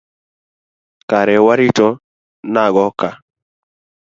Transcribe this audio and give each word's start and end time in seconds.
Kare 1.09 1.35
warito 1.45 1.87
nago 2.53 2.85
ka. 2.99 3.09